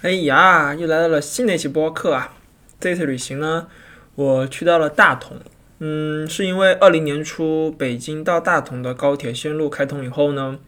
[0.00, 2.36] 哎呀，又来到了新的一期播客啊！
[2.78, 3.66] 这次旅行呢，
[4.14, 5.38] 我去到了大同。
[5.80, 10.60] 嗯，是因为二零年初北京到大同的高铁线路开通以后呢，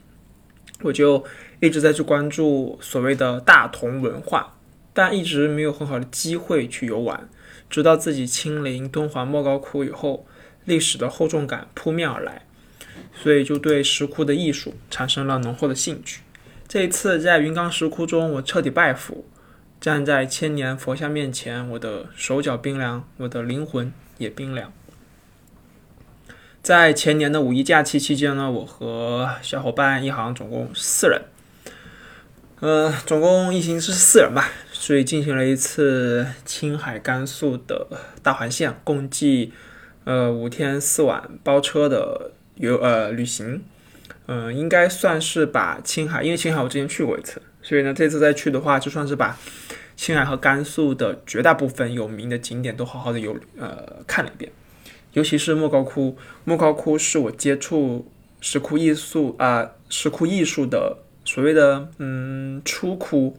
[0.82, 1.24] 我就
[1.60, 4.56] 一直在去关注所谓的大同文化，
[4.92, 7.28] 但一直没有很好的机会去游玩。
[7.68, 10.26] 直到自己亲临敦煌莫高窟以后，
[10.64, 12.46] 历史的厚重感扑面而来，
[13.14, 16.22] 所以就对石窟的艺术产生了浓厚的兴趣。
[16.70, 19.26] 这一次在云冈石窟中，我彻底拜服，
[19.80, 24.72] 站在千年佛像面前，我的手脚冰凉，我的灵魂也冰凉。
[26.62, 31.22] 在前年的五一假期期间呢，我和小伙伴一行总共四人，
[32.60, 37.88] 呃，总共一行是四人吧，所以进行了一次青海甘肃的
[38.22, 39.52] 大环线，共计
[40.04, 43.64] 呃五天四晚包车的游呃旅行。
[44.32, 49.36] 嗯，应该算是把青海，因为青海我之前去过一次，所以呢，这次再去的话，就算是把
[49.96, 54.52] 青海和甘肃的绝大部分有名的景点都好好的游呃看了一遍。
[55.14, 58.08] 尤其是莫高窟，莫高窟是我接触
[58.40, 63.36] 石窟艺术啊石窟艺术的所谓的嗯初窟。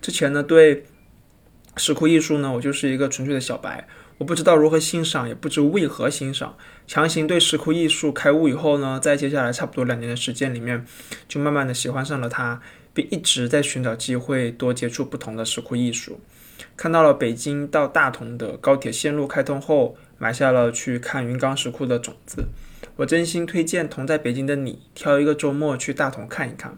[0.00, 0.84] 之前呢，对
[1.76, 3.88] 石窟艺术呢，我就是一个纯粹的小白。
[4.18, 6.56] 我不知道如何欣赏，也不知为何欣赏。
[6.86, 10.84] 强行对石窟艺术开悟以后呢，在接下来差不多两年的时间里面，
[11.28, 12.60] 就慢慢的喜欢上了它，
[12.92, 16.20] 并一直在寻找机会多接触不同的石窟艺术。
[16.76, 22.46] 看到了北京到大同的高铁线路开通后，埋下了去看云冈石窟的种子。
[22.96, 26.76] 我真心推荐同在北京的你，挑一个周末去大同看一看。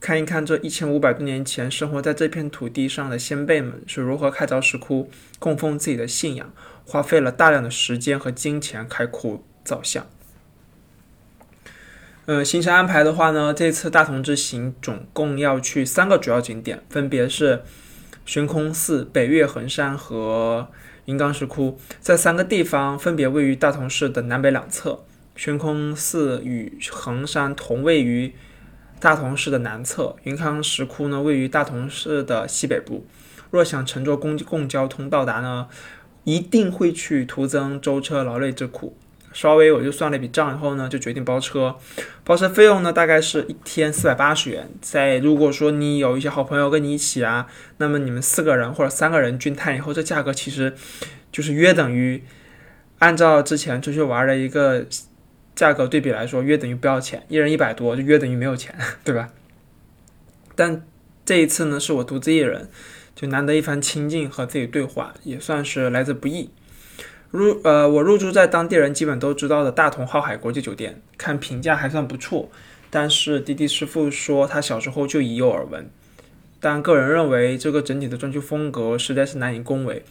[0.00, 5.10] 看一看这一千五百多年前生活在这片土地上的先辈们是如何开凿石窟、
[5.40, 6.52] 供奉自己的信仰，
[6.86, 10.06] 花费了大量的时间和金钱开窟造像。
[12.26, 17.62] 呃，行程安排的话呢，这次大同之行总共要去三个主要景点，分别是
[18.24, 20.68] 悬空寺、北岳恒山和
[21.06, 21.80] 云冈石窟。
[22.00, 25.04] 这三个地方分别位于大同市的南北两侧，
[25.34, 28.32] 悬空寺与恒山同位于。
[29.00, 33.06] 大同市的南侧，云冈石窟呢位于大同市的西北部。
[33.50, 35.68] 若想乘坐公共交通到达呢，
[36.24, 38.96] 一定会去徒增舟车劳累之苦。
[39.32, 41.76] 稍微我就算了一笔账以后呢，就决定包车。
[42.24, 44.68] 包车费用呢大概是一天四百八十元。
[44.80, 50.74] 在如果说你有一些好朋友跟你一起啊，那么你们四个人或者三个人均摊以后，这价格其实
[51.30, 52.24] 就是约等于
[52.98, 54.84] 按照之前出去玩的一个。
[55.58, 59.28] 价格对比来说，约等于不要钱，一人一百多，就约等于没有钱， 对吧？
[60.54, 60.86] 但
[61.26, 62.68] 这一次呢，是我独自一人，
[63.16, 66.50] 就难得一番清静和自己对话，也算是来之不易。
[67.32, 72.48] 入呃，我入住在当地人基本都知道的大同浩海国际酒店，看评价还算不错。
[72.88, 75.90] 但是滴滴师傅说他小时候就已有耳闻，
[76.60, 80.04] 但个人认为这个整体的装修风格实在是难以恭维。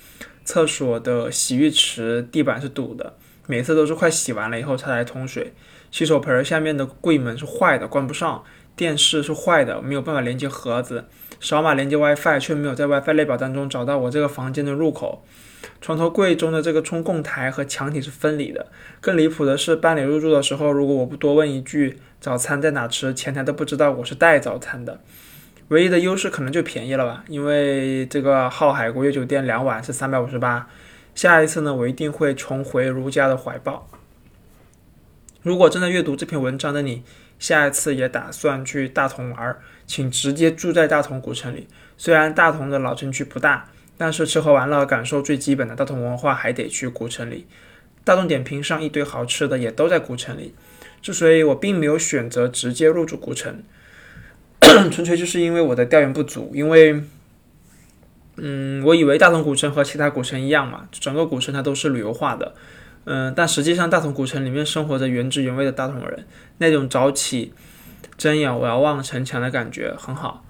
[0.43, 3.15] 厕所的洗浴池地板是堵的。
[3.47, 5.53] 每次都是快洗完了以后才来通水，
[5.89, 8.43] 洗手盆下面的柜门是坏的，关不上；
[8.75, 11.05] 电视是坏的，没有办法连接盒子；
[11.39, 15.25] 扫码连接 WiFi 却没有在 WiFi 列表当中找到我这个房间的入口。
[15.79, 18.67] 床头柜中的这个中供台和墙体是分离的。
[18.99, 24.99] 更离谱的是，办理入住的时候，如果我不多问一句早餐在哪吃，前台都不知道我是带早餐的。
[25.69, 30.67] 唯一的优势可能就便宜了吧，因为这个浩海国际酒店两晚是三百五十八。
[31.17, 33.89] 下一次呢，我一定会重回儒家的怀抱。
[35.41, 37.01] 如果正在阅读这篇文章的你，
[37.39, 39.57] 下一次也打算去大同玩，
[39.87, 41.67] 请直接住在大同古城里。
[41.97, 43.67] 虽然大同的老城区不大，
[43.97, 47.47] 但是吃喝玩乐、感受最基本的大同文化，还得去古城里。
[48.03, 50.53] 大众点评上一堆好吃的也都在古城里。
[51.01, 53.63] 之所以我并没有选择直接入住古城，
[54.61, 57.01] 纯粹就是因为我的调研不足，因为。
[58.37, 62.53] 嗯，我以为大同古城和其他古城一样嘛，整个古城它都是旅游化的。
[63.05, 66.25] 嗯，但实际上大同古城里面生活着原汁原味的大同人，
[66.57, 67.53] 那种早起
[68.17, 70.43] 睁眼我要望城墙的感觉很好。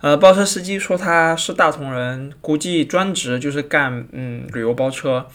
[0.00, 5.26] 呃，包车司机说他是大同人，估计专职就是干嗯旅游包车。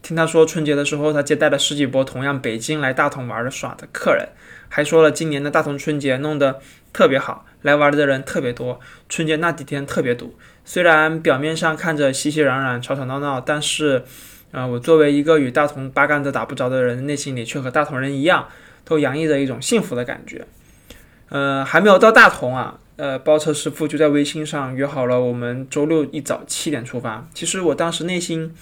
[0.00, 4.28] 听他说春节的时候他接待了十几波同样北京来大同玩的耍的客人，
[4.68, 6.60] 还说了今年的大同春节弄得
[6.92, 8.78] 特别好，来玩的人特别多，
[9.08, 10.36] 春节那几天特别堵。
[10.68, 14.04] 虽然表面上看着熙熙攘攘、吵吵闹闹，但是，
[14.52, 18.46] 啊，我作为一个与大同八竿子打不着的人，内心里却和大同人一样，
[18.84, 20.46] 都洋溢着一种幸福的感觉。
[21.30, 27.26] 呃，还没有到大同啊，呃，包车师傅就在微信上约好了我们周六一早七点出发。
[27.32, 28.54] 其实我当时内心，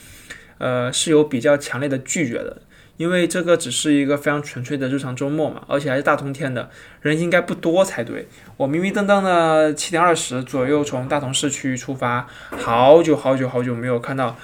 [0.58, 2.58] 呃，是有比较强烈的拒绝的，
[2.96, 6.70] 因为这个只是一个非常纯粹的日常周末嘛，而且还是大冬天的，
[7.02, 8.28] 人应该不多才对。
[8.56, 12.26] 我迷迷瞪瞪的七点二十左右从大同市区出发，
[12.58, 14.36] 好久好久好久没有看到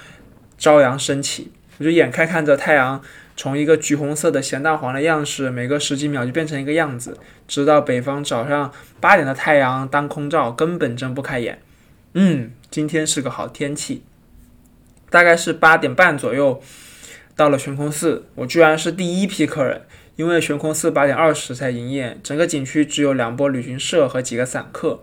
[0.57, 3.01] 朝阳升起，我就眼看看着太阳
[3.35, 7.17] 从一个橘红色的咸蛋黄的样式，每隔十几秒就变成一个样子，
[7.47, 11.59] 直到北方早上八点的太阳当空照，根本睁不开眼。
[12.13, 14.03] 嗯，今天是个好天气。
[15.09, 16.59] 大概是八点半左右
[17.35, 19.81] 到了悬空寺，我居然是第一批客人，
[20.15, 25.01] 因为悬空寺八点二十才营业，整个景区只有两波旅行社和几个散客，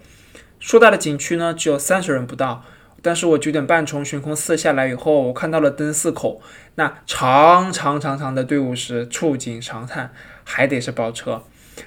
[0.58, 2.64] 硕大的景区呢只有三十人不到。
[3.02, 6.42] 但是我九点半从悬空寺下来以后，我看到了登寺口
[6.74, 10.12] 那长长长长的队伍时，触景长叹，
[10.44, 11.42] 还得是包车。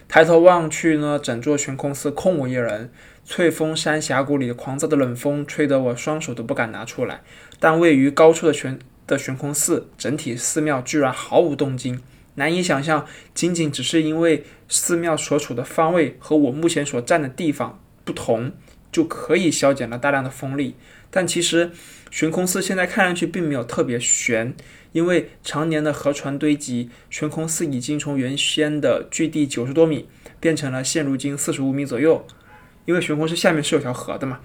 [0.07, 2.91] 抬头望去呢，整座悬空寺空无一人。
[3.23, 7.21] 翠峰山峡谷里狂躁的冷风吹得我双手都不敢拿出来，
[7.59, 12.01] 但位于高处的悬的悬空寺，整体寺庙居然毫无动静，
[12.35, 18.51] 难以想象，仅仅只是因为寺庙所处的方位和我目前所站的地方不同，
[18.91, 20.75] 就可以消减了大量的风力。
[21.09, 21.71] 但其实
[22.09, 24.55] 悬空寺现在看上去并没有特别悬，
[24.93, 30.07] 因为常年的河船堆积，悬空寺已经从原先的距地九十多米
[30.39, 32.25] 变成了现如今四十五米左右。
[32.85, 34.41] 因为悬空寺下面是有条河的嘛，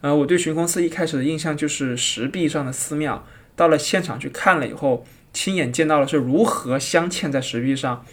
[0.00, 3.24] 呃，我对悬空寺一开始的印象就是石壁上的寺庙，
[3.56, 8.04] 到了现场去看了以后，亲眼见到了是如何镶嵌在石壁上。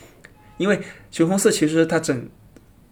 [0.57, 0.80] 因为
[1.12, 2.30] 悬空寺其实它整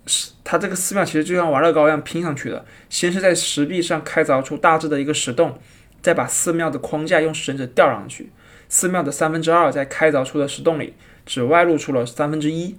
[0.05, 5.59] 是它这个寺庙其实就像玩乐高一样拼上去的，先是在石壁上开凿出大致的一个石洞，
[6.01, 8.31] 再把寺庙的框架用绳子吊上去，
[8.67, 10.95] 寺庙的三分之二在开凿出的石洞里
[11.25, 12.75] 只外露出了三分之一。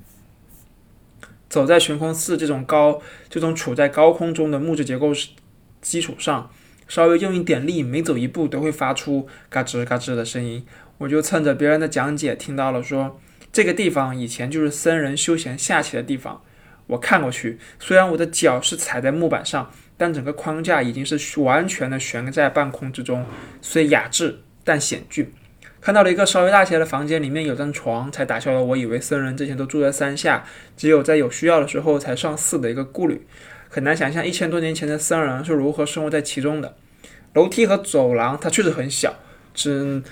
[1.48, 5.12] 走在悬空寺这种高、这种处在高空中的木质结构
[5.80, 6.50] 基础上，
[6.92, 10.62] 稍微用一点力，每走一步都会发出嘎吱嘎吱的声音。
[10.98, 13.18] 我就蹭着别人的讲解听到了，说
[13.50, 16.42] 这个地方以前就是僧人休闲下棋的地方。
[16.88, 23.24] 我看过去，虽然我的脚是踩在木板上，但整个框架已经是完全的悬在半空之中，
[23.62, 25.32] 虽雅致但险峻。
[25.80, 30.44] 看到了一个稍微大些的房间，里面有张床，才打消了我以为僧人之前都住在山下，
[30.76, 33.26] 只有在有需要的时候才上寺的一个顾虑。
[33.70, 36.76] 很难想象一千多年前的僧人是如何生活在其中的。
[37.34, 39.14] 楼梯和走廊它确实很小，
[39.54, 40.02] 只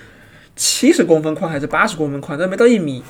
[0.55, 3.03] 七十公分宽还是八十公分宽，都没到一米。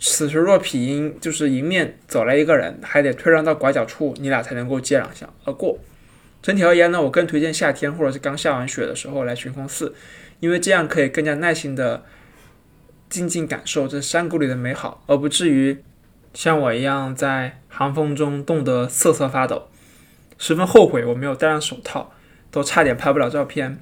[0.00, 5.78] 此时若匹因就是迎面走来一个人，还得退让到拐角处，你俩才能够接两下而过。
[6.40, 9.94] 整体而言呢，我更推荐夏天或者是刚下完雪的时候来悬空寺。
[10.40, 12.04] 因为这样可以更加耐心的
[13.10, 15.82] 静静感受这山谷里的美好，而不至于
[16.32, 19.66] 像我一样在寒风中冻得瑟瑟发抖。
[20.38, 22.12] 十分后悔我没有戴上手套，
[22.50, 23.78] 都差点拍不了照片。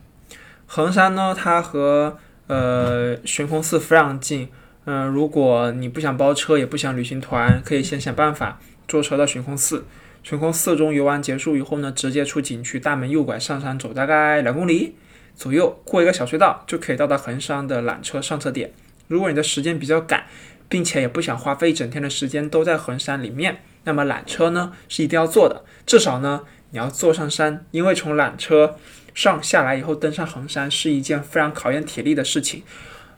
[0.67, 4.49] 衡山呢，它和呃悬空寺非常近。
[4.85, 9.85] 嗯，如果你不想包车，也不想旅行团，可以先想办法坐车到悬空寺。
[10.23, 14.95] 悬空寺中游玩结束以后呢，直接出景区大门右拐上山，走大概两公里。
[15.37, 18.73] 左右过一个小隧道就可以到达衡山的缆车上车点。
[19.07, 20.25] 如果你的时间比较赶，
[20.69, 25.62] 并且也不想花费一整天的时间都在衡山里面，那么缆车呢是一定要坐的。
[25.85, 28.77] 至少呢你要坐上山，因为从缆车
[29.15, 32.63] 上下来以后登上衡山是一件非常考验体力的事情。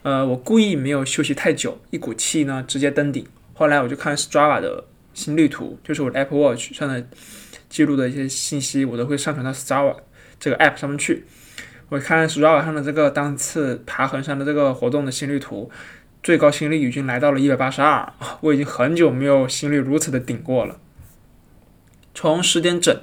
[0.03, 3.27] 呃，我故意没有休息太久，一股气呢直接登顶。
[3.55, 7.05] 后来我就看 Strava 的心率图，就是我的 Apple Watch 上的
[7.69, 9.97] 记录的一些信息，我都会上传到 Strava
[10.39, 11.25] 这个 App 上面去。
[11.89, 15.69] 我看 Strava 上的这个当次爬衡山的这个活动的心率图，
[16.23, 20.79] 最高心率已经来到了一百八十二，我已经很久没有心率如此的顶过了。
[22.15, 22.97] 从十点整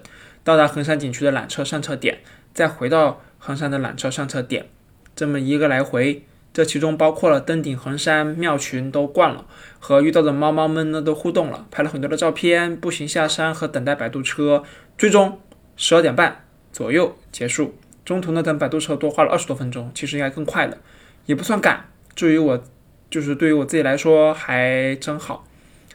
[0.45, 2.19] 到达衡山景区的缆车上车点，
[2.53, 4.67] 再回到衡山的缆车上车点，
[5.15, 6.23] 这么一个来回，
[6.53, 9.47] 这其中包括了登顶衡山庙群都逛了，
[9.79, 14.63] 和遇到的猫猫们呢都互动了，拍了很多的照片，步行下山和等待摆渡车，
[14.99, 15.41] 最终
[15.75, 17.75] 十二点半左右结束。
[18.05, 20.77] 中途呢，等摆渡车多花了二十多分钟，其实应该更快的，
[21.25, 21.89] 也不算赶。
[22.15, 22.63] 至于我，
[23.09, 25.47] 就是对于我自己来说还真好。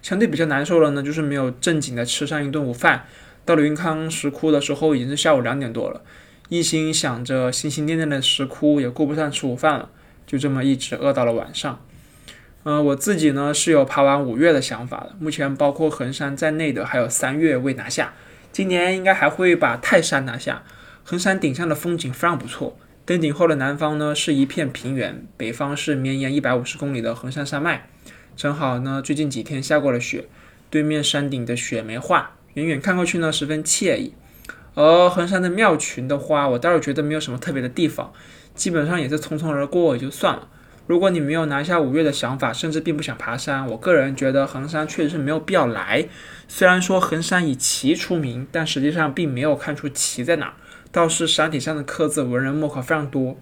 [0.02, 3.04] 相对比较难受的呢，就是没有正经的吃上一顿午饭。
[3.50, 6.02] 到了云康石窟的时候，已经是下午两点多了，
[6.50, 9.90] 一心想着心心念念的石窟，也顾不上吃午饭了，
[10.25, 11.85] 就这么一直饿到了晚上。
[12.62, 18.14] 嗯，我自己呢是有爬完五岳的想法的，目前包括衡山在内的还有三岳未拿下，
[18.52, 20.62] 今年应该还会把泰山拿下。
[21.02, 22.78] 衡山顶上的风景非常不错。
[23.04, 27.88] 登顶后的南方呢是一片平原，北方是绵延一百五十公里的衡山山脉。
[28.37, 30.28] 正好呢，最近几天下过了雪，
[30.71, 34.14] 对面山顶的雪没化，远远看过去呢十分惬意。
[34.75, 38.12] 而衡山的庙群的话，我倒是觉得没有什么特别的地方，
[38.54, 40.49] 基本上也是匆匆而过也就算了。
[40.87, 46.09] 如果你没有拿下五岳的想法，甚至并不想爬山，我个人觉得衡山确实是没有必要来。
[46.49, 50.54] 虽然说衡山以奇出名，但实际上并没有看出奇在哪，
[50.90, 53.37] 倒是山体上的刻字文人墨客非常多。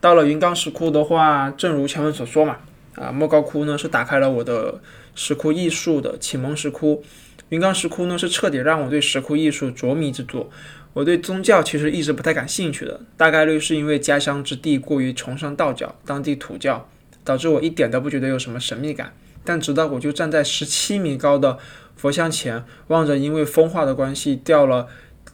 [0.00, 2.56] 到了云冈石窟的话，正如前文所说嘛，
[2.96, 4.80] 啊，莫高窟呢是打开了我的
[5.14, 7.04] 石窟艺术的启蒙石窟，
[7.50, 10.50] 云冈石窟呢是彻底让我对石窟艺术着迷之作。
[10.92, 16.88] 我对宗教其实一直不太感兴趣的，大概率是因为家乡之地过于崇尚道教，当地土教，
[17.22, 19.12] 导致我一点都不觉得有什么神秘感。
[19.44, 21.58] 但直到我就站在十七米高的
[21.96, 24.88] 佛像前，望着因为风化的关系掉了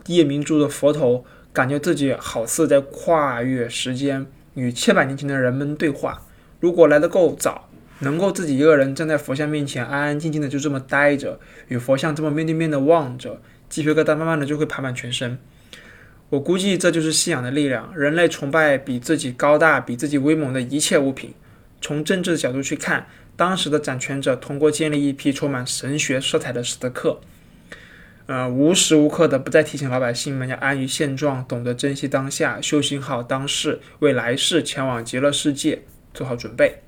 [0.07, 4.27] 夜明珠的佛头，感觉自己好似在跨越时间。
[4.55, 6.27] 与千百年前的人们对话。
[6.61, 7.71] 如果来得够早，
[8.03, 15.39] 能够自己一个人站在佛像面前，安安静静的就这么待着，与佛像这么面对面的望着，鸡皮疙瘩慢慢的就会爬满全身。
[16.31, 17.93] 我估计这就是信仰的力量。
[17.97, 21.35] 人类崇拜比自己高大、比自己威猛的一切物品。
[21.81, 23.07] 从政治的角度去看，
[23.37, 27.21] 当时的掌权者通过建立一批充满神学色彩的史德克。
[28.27, 35.83] 呃，无时无刻的不再提醒老百姓们要安于现状，懂得珍惜当下，修行好当世，为来世前往极乐世界
[36.15, 36.83] 做好准备。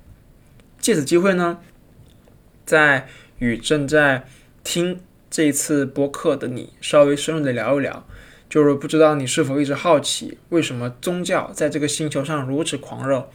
[0.85, 1.57] 借此机会呢，
[2.63, 3.07] 在
[3.39, 4.27] 与正在
[4.63, 4.99] 听
[5.31, 8.05] 这一次播客的你稍微深入的聊一聊，
[8.47, 13.31] 就是不知道你是否一直好奇，为什么宗教在这个星球上如此狂热？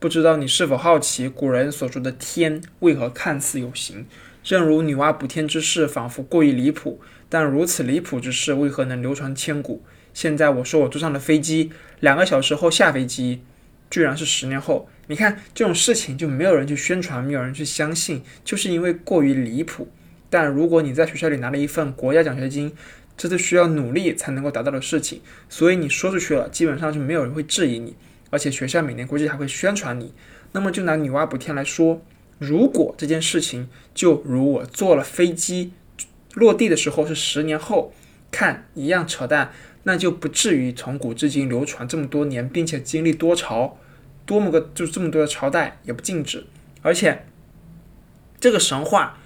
[0.00, 4.04] 不知道你是否好奇，古人所说的天为何看似有形？
[4.42, 7.00] 正如女娲补天之事，仿佛过于离谱。
[7.28, 9.84] 但如此离谱之事，为何能流传千古？
[10.12, 13.42] 现在我说我坐上了飞机，两个小时后下飞机，
[13.90, 14.88] 居然是十年后。
[15.06, 19.88] 你看这种事情就没有人去宣传，没有人去相信，就是因为过于离谱。
[20.30, 22.72] 但如果你在学校里拿了一份国家奖学金，
[23.16, 27.96] 这是需要努力才能够达到的事情，所以你说出去了，基本上就没有人会质疑你，
[28.30, 30.12] 而且学校每年估计还会宣传你。
[30.52, 32.02] 那么就拿女娲补天来说，
[32.38, 35.72] 如果这件事情就如我坐了飞机。
[36.34, 37.92] 落地的时候是十年后，
[38.30, 39.50] 看一样扯淡，
[39.84, 43.78] 那就不至于从古至今流传这么多年，并且经历多朝，
[44.26, 46.46] 多么个就这么多的朝代也不静止。
[46.82, 47.24] 而且，
[48.38, 49.18] 这个神话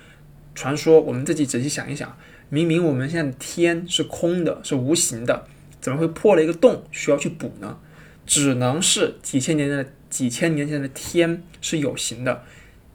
[0.54, 2.16] 传说，我们自己仔细想一想，
[2.48, 5.46] 明明我们现在天是空的，是无形的，
[5.80, 7.78] 怎么会破了一个洞需要去补呢？
[8.26, 12.44] 只能是几千年的几千年前的天是有形的，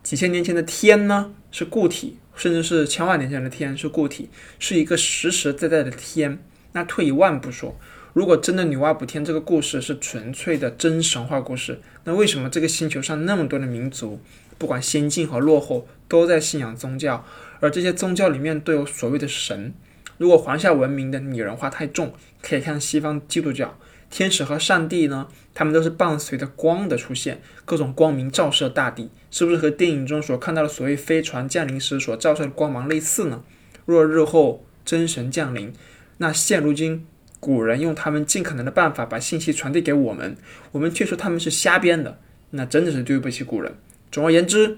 [0.04, 2.18] 几千年前的天呢是固体。
[2.38, 6.38] 甚至是千万年前的天是固体，是一个实实在在的天。
[6.78, 7.76] 那退一万步说，
[8.14, 14.20] 如果真的女娲补天这个故事是纯粹的真神话故事，那为什么这个星球上那么多的民族，
[14.60, 17.26] 不管先进和落后，都在信仰宗教？
[17.62, 19.74] 而这些宗教里面都有所谓的神。
[20.20, 23.76] 如果华夏文明的拟人化太重，可以看西方基督教。
[24.12, 25.28] 天使和上帝呢？
[25.56, 33.42] 他们都是伴随着光的出现，各种光明照射大地，是不是和电影中所看到的所谓飞船降临时所照射的光芒类似呢？
[33.86, 35.74] 若日后真神降临，
[36.18, 37.06] 那现如今
[37.40, 40.36] 古人用他们尽可能的办法把信息传递给我们，
[40.72, 42.20] 我们却说他们是瞎编的，
[42.52, 43.76] 那真的是对不起古人。
[44.12, 44.78] 总而言之，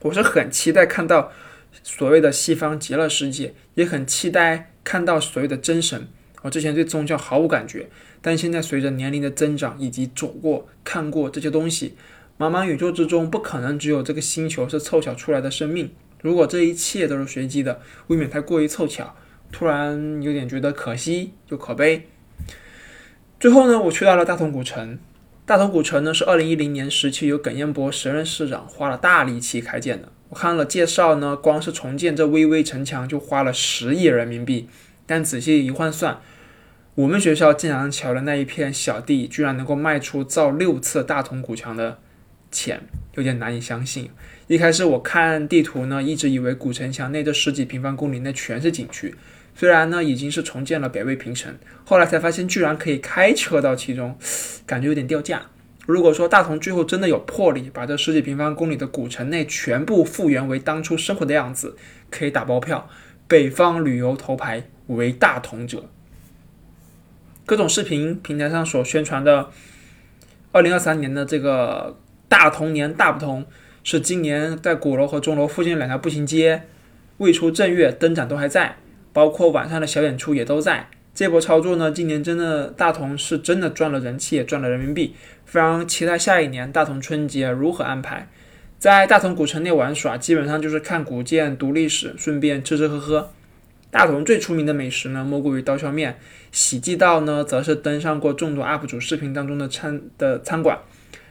[0.00, 1.32] 我是很期待看到
[1.82, 6.08] 所谓的西方极乐世界，也很期待看到所谓的真神。
[6.42, 7.88] 我之前对宗教毫无感觉，
[8.20, 11.94] 但现在随着年龄的增长，以及走过、看过这些东西，
[12.38, 15.90] 茫茫宇宙之中不可能只有这个星球是凑巧出来的生命。
[16.22, 19.16] 如果这一切都是随机的，未免太过于凑巧，
[19.56, 22.06] 突然有点觉得可惜又可悲。
[23.40, 24.98] 最后呢，我去到了大同古城。
[25.46, 30.12] 大同古城呢是二零一零年时期由耿彦博时任市长花了大力气开建的。
[30.28, 34.68] 我看了介绍呢，光是重建这巍巍城墙就花了十亿人民币，
[35.06, 36.20] 但仔细一换算。
[36.94, 41.96] 我们学校晋阳桥的那一片小地，居然能够卖出造六次大同古墙的
[42.50, 42.82] 钱，
[43.14, 44.10] 有点难以相信。
[44.48, 49.14] 一开始我看地图呢，一直以为古城墙内这十几平方公里内全是景区，
[49.58, 54.16] 虽然呢已经是重建了北魏平城，后来才发现居然可以开车到其中，
[54.66, 55.40] 感觉有点掉价。
[55.86, 61.74] 如果说大同最后真的有魄力，把这十几平方公里的古城内全部复原为当初生活的样子，
[62.10, 62.90] 可以打包票，
[63.26, 65.88] 北方旅游头牌为大同者。
[67.46, 69.48] 各种视频平台上所宣传的，
[70.52, 71.96] 二零二三年的这个
[72.28, 73.46] 大同年大不同，
[73.84, 76.64] 是今年在鼓楼和钟楼附近两条步行街，
[77.18, 78.76] 未出正月灯展都还在，
[79.16, 80.90] 包括晚上的小演出也都在。
[81.14, 85.14] 这波操作呢，今年真的大同是真的赚了人气，也赚了人民币。
[85.46, 88.28] 非常期待下一年大同春节如何安排，
[88.78, 93.30] 在大同古城内玩耍，基本上就是看古建、读历史，顺便吃吃喝喝。
[93.90, 96.12] 大同最出名的美食呢，莫过于刀削面；
[96.52, 100.78] 喜记道呢，则是登上过众多 UP 主视频当中的餐的餐馆。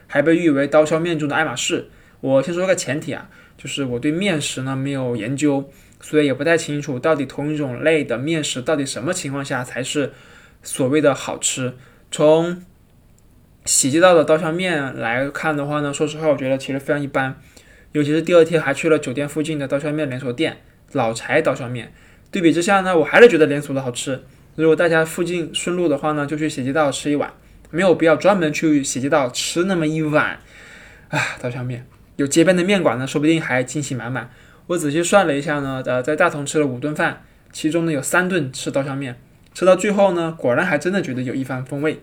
[0.07, 1.87] 还被誉为刀削面中的爱马仕。
[2.21, 5.69] 我先说个前提啊，就是我对面食呢没有研究，
[6.07, 10.13] 所以也不太清楚到底同一种类的面食到底什么情况下才是
[10.61, 11.73] 所谓的好吃。
[12.11, 12.61] 从
[13.65, 17.41] 喜记道的刀削面来看的话呢，说实话，我觉得其实非常一般。
[17.93, 20.57] 尤其是第二天还去了酒店附近的刀削面连锁店
[20.91, 21.91] 老柴刀削面，
[22.29, 24.21] 对比之下呢，我还是觉得连锁的好吃。
[24.55, 27.33] 如果大家附近顺路的话呢，就去喜记道吃一碗，
[27.71, 30.39] 没有必要专门去喜记道吃那么一碗
[31.09, 31.87] 啊刀削面。
[32.17, 34.29] 有街边的面馆呢，说不定还惊喜满满。
[34.67, 39.19] 我仔细算了一下呢，呃，在大同吃了五顿饭，其中呢有三顿吃刀削面，
[39.53, 42.01] 吃到最后呢，果然还真的觉得有一番风味。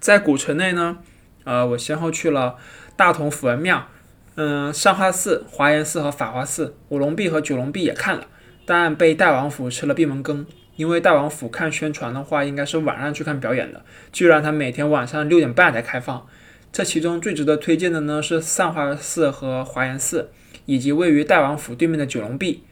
[0.00, 0.98] 在古城内呢，
[1.44, 2.56] 呃，我先后去了
[2.96, 3.88] 大同府文庙。
[4.34, 8.26] 嗯，上化寺、华严寺和法华寺、五龙壁和九龙壁也看了，
[8.64, 10.46] 但被大王府吃了闭门羹。
[10.76, 16.26] 因为大王府看宣传的话，应该是晚上去看表演的，居然他每天晚上六点半才开放。
[16.72, 20.30] 这其中最值得推荐的呢是上化寺和华严寺，
[20.66, 22.62] 以及位于大王府对面的九龙壁。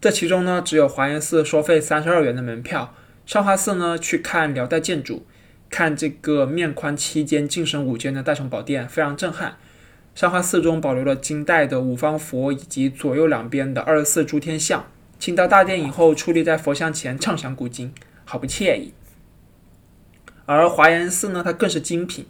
[0.00, 2.94] 这其中呢，只有华严寺收费三十二元的门票，
[3.26, 5.26] 上华寺呢去看辽代建筑，
[5.68, 9.56] 看这个面宽七间、进深五间的大雄宝殿，非常震撼。
[10.14, 14.86] 上华寺中保留了金代的五方佛以及左右两边的二十四诸天像。
[15.18, 17.92] 进到大殿以后，矗立在佛像前畅想古今，
[18.24, 18.92] 好不惬意。
[20.46, 22.24] 而华严寺呢，它更是精品，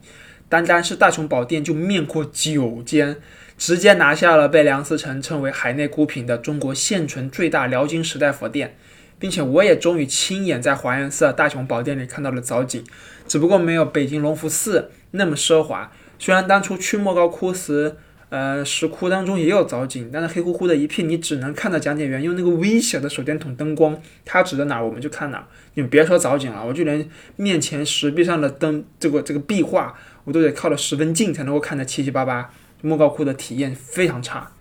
[0.49, 3.19] 单单是大雄宝殿就面阔九间，
[3.59, 8.77] 直接拿下了被梁思成称为海内孤品的中国现存最大辽金时代佛殿，
[9.19, 12.85] 并且我也终于亲眼在华严寺大雄宝殿里看到了藻井，
[13.27, 15.91] 只不过没有北京隆福寺那么奢华。
[16.21, 17.97] 虽然当初去莫高窟时，
[18.29, 25.45] 呃，石窟当中也有藻井，但是黑乎乎的一片，你只能看到讲解员用那个微小的手电筒灯光，他指的哪儿我们就看哪儿。
[25.75, 32.51] 你别说藻井了，我就连面前石壁上的灯，这个这个壁画，我都得靠得十分近才能够看得七七八八。
[32.81, 34.53] 莫高窟的体验非常差。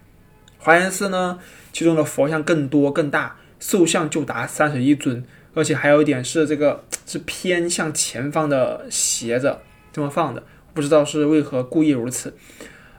[0.58, 1.40] 华严寺呢，
[1.72, 10.44] 其中的佛像更多更大，塑像就达三十一尊，而且还有一点是这个是偏向前方的斜着这么放的。
[10.74, 12.36] 不知道是为何故意如此，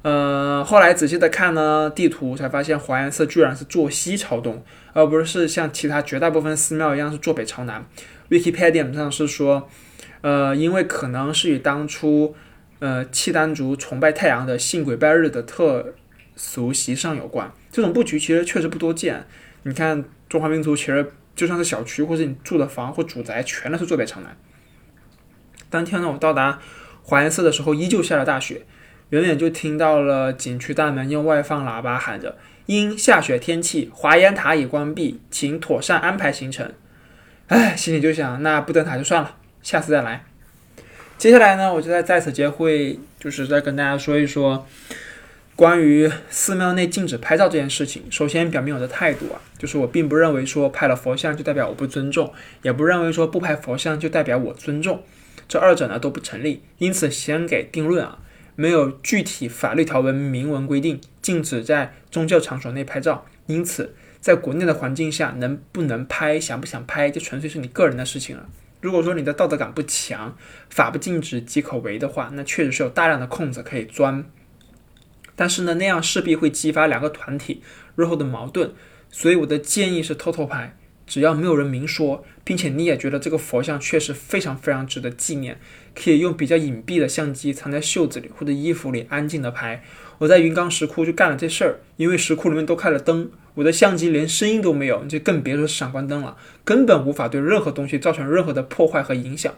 [0.03, 7.87] 呃，后来仔细的看呢地图，才发现华严寺居然是坐西朝东，而不是像其他绝大部分寺庙一样是坐北朝南。
[8.31, 9.69] Wikipedia 上是说，
[10.23, 12.35] 呃，因为可能是与当初
[12.79, 15.95] 呃契丹族崇拜太阳的信鬼拜日的特
[16.37, 17.53] 俗习尚有关。
[17.71, 19.27] 这种布局其实确实不多见。
[19.65, 24.37] 你看中华民族，其实就算是小区或者你住的房或主宅，全都是坐北朝南。
[25.71, 26.59] 当天呢，我到达。
[27.03, 28.67] 华严寺的时候依旧下了大雪，
[29.09, 32.37] 远远就听到了景区大门用外放喇叭喊着
[32.67, 36.71] ：“因下雪天气，华严塔已关闭，请妥善安排行程。”
[37.49, 40.27] 哎，心里就想，那不登塔就算了，下次再来。
[41.19, 44.65] 接下来呢，我就在在此结会，就是在跟大家说一说
[45.57, 48.05] 关于寺庙内禁止拍照这件事情。
[48.09, 55.03] 首先表明我的态度啊，就是我并不认为说拍了佛像就代表我不尊重，也不认为说不拍佛像就代表我尊重。
[55.49, 58.21] 这二者呢都不成立，因此先给定论啊，
[58.55, 68.47] 没有具体法律条文明文规定禁止在宗教场所内拍照，因此在国内的环境下，能不能拍，想不想拍，就纯粹是你个人的事情了。
[68.81, 70.37] 如果说你的道德感不强，
[70.71, 74.25] 法不禁止即可为的话，那确实是有大量的空子可以钻。
[75.35, 77.63] 但是呢，那样势必会激发两个团体
[77.97, 78.73] 日后的矛盾，
[79.11, 80.77] 所以我的建议是偷偷拍。
[81.07, 85.59] 只要没有人明说，并且你也觉得这个佛像确实非常非常值得纪念，
[85.95, 89.83] 可以用比较隐蔽的相机藏在袖子里或者衣服里安静的拍。
[90.19, 99.53] 我在云冈石窟就干了这事儿，因为石窟里面都开了灯，我的相机连声音都没有，你就更别说闪光灯了，根本无法对任何东西造成任何的破坏和影响。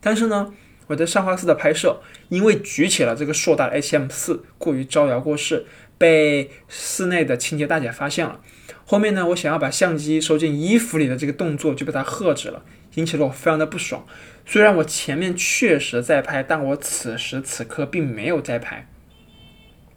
[0.00, 0.54] 但是呢，
[0.86, 5.66] 我在上化寺的拍摄，因为举起了这个硕大的 H M 四，过于招摇过市，
[5.98, 8.40] 被寺内的清洁大姐发现了。
[8.86, 12.62] 后面呢，我想要把相机收进衣服里的这个动作就被她喝止了，
[12.94, 14.06] 引起了我非常的不爽。
[14.46, 18.88] 虽然我前面确实在拍，但我此时此刻并没有在拍。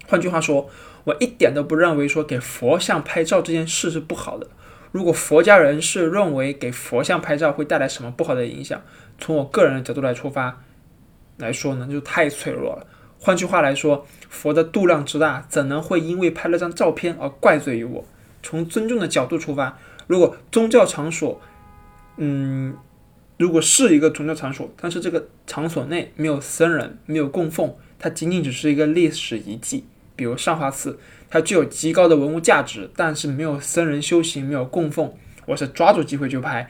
[0.08, 0.68] 换句话说，
[1.06, 4.48] 我一点都不认为说给佛像拍照这件事是不好的。
[4.92, 8.82] 如果佛家人士认为给佛像拍照会带来什么不好的影响，
[9.18, 10.62] 从我个人的角度来出发
[11.38, 12.88] 来说呢，就太脆弱了。
[13.20, 18.06] 换句话来说，佛的度量之大，怎能会因为拍了张照片而怪罪于我？
[18.44, 21.42] 从尊重的角度出发，如果宗教场所，
[22.18, 22.78] 嗯，
[23.38, 29.86] 如果是一个宗教场所，但是这个场所内没有僧人，没有供奉，它仅仅只是一个历史遗迹，
[30.16, 30.98] 比如上华寺，
[31.30, 35.14] 它具有极高的文物价值，但是没有僧人修行，没有供奉，
[35.46, 36.70] 我是抓住机会就拍，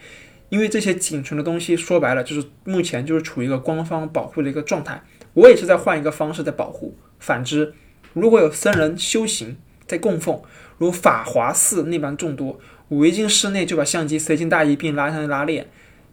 [0.50, 5.04] 因为这些仅存的东西，说白了就是目前就是处于一个官方保护的一个状态，
[5.34, 6.98] 我也是在换一个方式在保护。
[7.20, 7.74] 反之，
[8.14, 10.42] 如果有僧人修行在供奉，
[10.78, 15.68] 如法华寺那般众多，我一进室内就把相机塞进大衣并拉上拉链，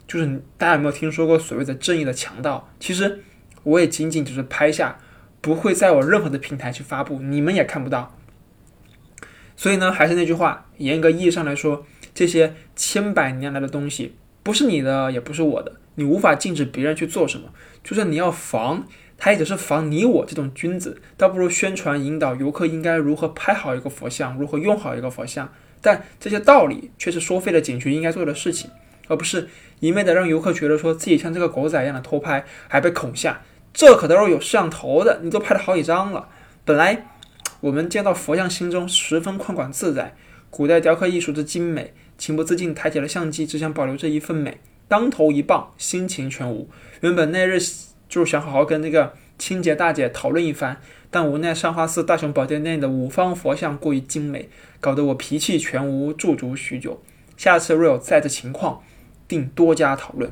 [0.07, 2.68] 就是大家有没有听说过所谓的正义的强盗？
[2.79, 3.21] 其实
[3.62, 4.99] 我也仅仅只是拍下，
[5.42, 8.16] 不会在我任何的平台去发布，你们也看不到。
[9.55, 17.50] 所以呢，还是那句话，严格意义上来说，这些千百年来的东西不是你的，也不是我的，你无法禁止别人去做什么。
[17.85, 18.87] 就算你要防，
[19.18, 25.52] 它也只是防你我这种君子，倒不如宣传引导游客应该如何拍好一个佛像，如何用好一个佛像。
[25.81, 28.70] 但这些道理却是收费的景区应该做的事情，
[29.09, 29.48] 而不是
[29.81, 33.42] 一昧的让游客觉得说自己像这个狗仔一样的偷拍，还被恐吓。
[33.72, 36.28] 这可都是有摄像头的，你都拍了好几张了。
[36.64, 37.06] 本来
[37.61, 40.14] 我们见到佛像，心中十分宽广自在。
[40.50, 44.61] 古代雕刻艺术之精美，情不自禁抬起了相机，只想保留这一份美。
[44.87, 46.68] 当头一棒，心情全无。
[47.00, 47.58] 原本那日
[48.08, 50.78] 就是想好好跟那个清洁大姐讨论一番，
[51.11, 57.02] 但无奈上花寺大雄宝殿内的五方佛像过于精美，搞得我脾气全无，驻足许久。
[57.38, 58.82] 下次若有再次情况，
[59.26, 60.30] 定多加讨论。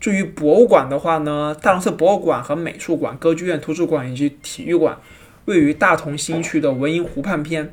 [0.00, 4.96] 至于博物馆的话呢，大同寺博物馆和美术馆、歌剧院、图书馆以及体育馆，
[5.44, 7.72] 位于大同新区的文英湖畔边。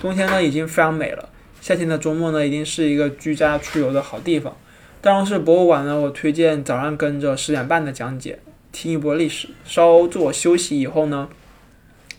[0.00, 1.28] 冬天呢已经非常美了，
[1.60, 4.56] 夏天的周末呢一定是一个居家出游的好地方。
[5.02, 8.38] 大同市博物馆呢，我推荐早上跟着十点半的讲解，
[8.72, 11.28] 听一波历史，稍作休息以后呢，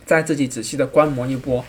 [0.06, 1.64] 再自己仔细的观摩一波。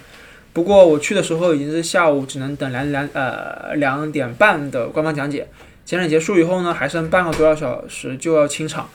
[0.53, 5.47] 不过我去的时候已经是下午，只能等两两呃两点半的官方讲解。
[5.89, 8.87] 讲解结束以后呢，还剩半个多小时就要清场，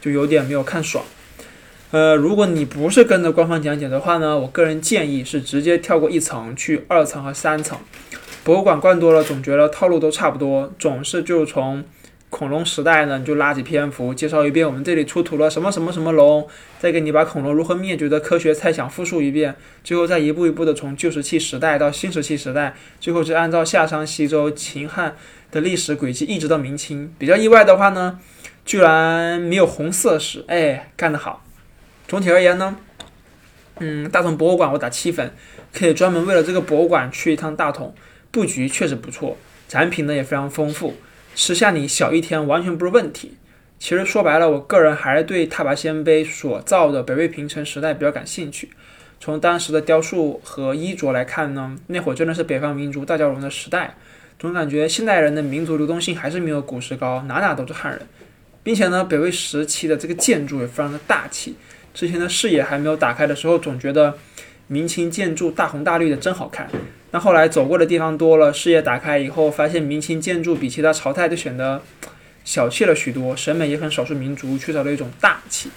[0.00, 1.04] 就有点没有看爽。
[1.90, 7.76] 呃，如果你不是跟着官方讲解的话呢，我个人建议是直接跳过一层去二层和三层。
[8.44, 11.82] 博物馆逛多了，总觉得套路都差不多，总是就从
[12.28, 16.46] 恐龙时代呢，你就拉起篇幅介绍一遍我们这里出土了什么什么什么龙，
[16.78, 25.16] 再给你把恐龙如何灭绝的科学猜想复述一遍，最后再一步一步的从旧石器时代到新石器时代，最后就按照夏商西周秦汉
[25.50, 27.14] 的历史轨迹一直到明清。
[27.16, 28.18] 比较意外的话呢，
[28.64, 31.44] 居然没有红色史，哎，干得好。
[32.08, 32.76] 总体而言呢，
[33.78, 35.32] 嗯，大同博物馆我打七分，
[35.72, 37.94] 可以专门为了这个博物馆去一趟大同。
[38.32, 40.94] 布局确实不错，展品呢也非常丰富，
[41.36, 43.34] 吃下你小一天完全不是问题。
[43.78, 48.70] 其实说白了，我个人还是对踏拔鲜卑所造的北魏平城时代比较感兴趣。
[49.20, 53.96] 从当时的雕塑和衣着来看呢，那会儿真的是北方民族大交融的时代。
[54.38, 58.00] 总感觉现代人的民族流动性还是没有古时高，哪哪都是汉人，
[58.62, 61.54] 并且呢，北魏时期的这个建筑也非常的大气。
[61.92, 64.16] 之前的视野还没有打开的时候，总觉得
[64.68, 66.70] 明清建筑大红大绿的真好看。
[67.18, 71.82] 后来走过的地方多了，视野打开以后，发现明清建筑比其他朝代都显得
[72.44, 75.70] 小气了许多，审美也很少数民族，缺少了一种大气。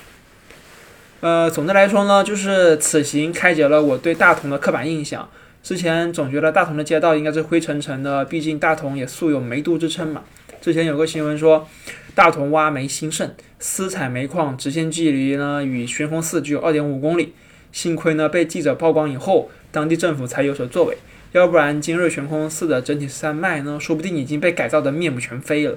[1.22, 5.30] 呃，总的来说呢，就是此行开解了我对大同的刻板印象。
[5.62, 10.24] 之前总觉得大同的街道应该是灰沉沉的，毕竟大同也素有煤都之称嘛。
[10.62, 11.68] 之前有个新闻说，
[12.16, 17.34] 大同挖煤兴盛，私采煤矿直线距离呢与悬空寺只有二点五公里。
[17.72, 20.98] 幸亏呢被记者曝光以后，当地政府才有所作为，
[21.32, 25.76] 要不然今日悬空寺的整体山脉呢，说不定已经被改造的面目全非了。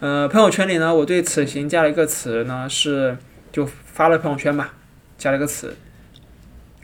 [0.00, 3.16] 呃，朋友圈里呢，我对此行加了一个词呢，是
[3.52, 4.74] 就发了朋友圈吧，
[5.16, 5.76] 加了个词。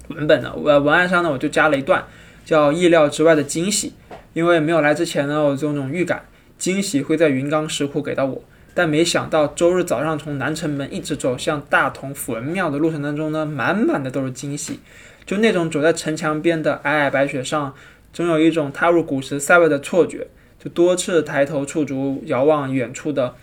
[0.08, 2.04] 文本呢，文文案上呢，我就加了一段
[2.44, 3.92] 叫意料之外的惊喜，
[4.34, 6.24] 因为没有来之前呢，我就有种预感。
[6.58, 14.78] 惊喜会在云冈石窟给到我，但没想到周日早上从南城门一直走向大同府文庙的路程当中呢，满满的都是惊喜。
[15.26, 17.74] 就那种走在城墙边的皑皑白雪上，
[18.12, 20.26] 总有一种踏入古时塞外的错觉。
[20.62, 23.34] 就多次抬头触足遥望远处的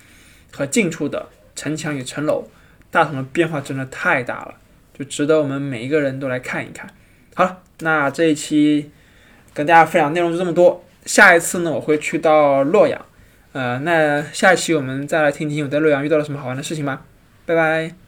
[0.51, 2.47] 和近处的城墙与城楼，
[2.91, 4.53] 大同的变化真的太大了，
[4.93, 6.87] 就值得我们每一个人都来看一看。
[7.33, 8.91] 好了，那这一期
[9.51, 10.85] 跟大家分享内容就这么多。
[11.05, 13.03] 下一次呢，我会去到洛阳，
[13.53, 17.03] 呃，那下一期我们再来听听我在洛阳遇到了什么好玩的事情吧，
[17.47, 18.06] 拜拜。